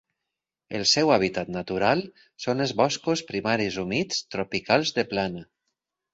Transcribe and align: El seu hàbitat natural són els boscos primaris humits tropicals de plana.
El 0.77 0.85
seu 0.91 1.11
hàbitat 1.15 1.51
natural 1.55 2.01
són 2.47 2.65
els 2.65 2.73
boscos 2.81 3.23
primaris 3.29 3.79
humits 3.85 4.25
tropicals 4.37 4.97
de 4.99 5.07
plana. 5.15 5.47